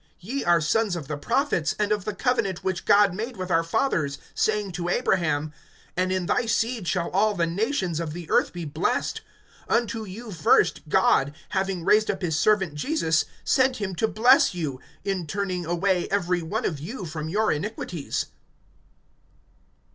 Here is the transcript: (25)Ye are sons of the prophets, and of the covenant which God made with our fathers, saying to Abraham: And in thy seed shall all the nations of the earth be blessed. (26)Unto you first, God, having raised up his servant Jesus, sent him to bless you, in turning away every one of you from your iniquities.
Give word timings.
(25)Ye 0.23 0.47
are 0.47 0.59
sons 0.59 0.95
of 0.95 1.07
the 1.07 1.15
prophets, 1.15 1.75
and 1.77 1.91
of 1.91 2.05
the 2.05 2.15
covenant 2.15 2.63
which 2.63 2.85
God 2.85 3.13
made 3.13 3.37
with 3.37 3.51
our 3.51 3.61
fathers, 3.63 4.17
saying 4.33 4.71
to 4.71 4.89
Abraham: 4.89 5.53
And 5.95 6.11
in 6.11 6.25
thy 6.25 6.47
seed 6.47 6.87
shall 6.87 7.11
all 7.11 7.35
the 7.35 7.45
nations 7.45 7.99
of 7.99 8.11
the 8.13 8.27
earth 8.31 8.51
be 8.51 8.65
blessed. 8.65 9.21
(26)Unto 9.69 10.09
you 10.09 10.31
first, 10.31 10.89
God, 10.89 11.35
having 11.49 11.85
raised 11.85 12.09
up 12.09 12.23
his 12.23 12.35
servant 12.35 12.73
Jesus, 12.73 13.25
sent 13.43 13.75
him 13.77 13.93
to 13.93 14.07
bless 14.07 14.55
you, 14.55 14.79
in 15.05 15.27
turning 15.27 15.67
away 15.67 16.07
every 16.09 16.41
one 16.41 16.65
of 16.65 16.79
you 16.79 17.05
from 17.05 17.29
your 17.29 17.51
iniquities. 17.51 18.25